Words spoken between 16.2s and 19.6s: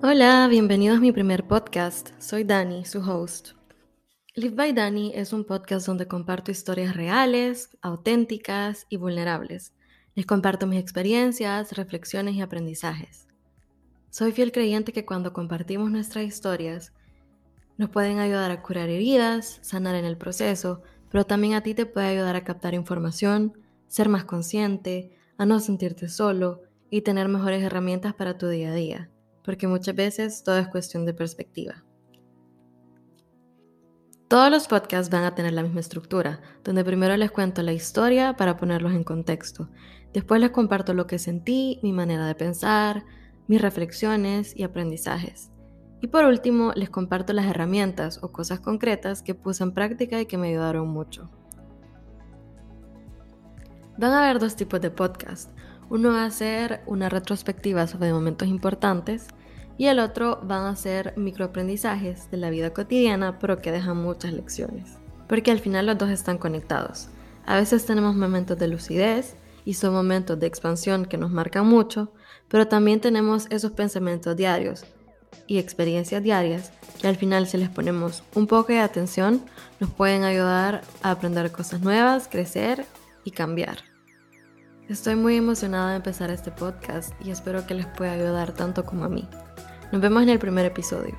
historias, nos pueden ayudar a curar heridas,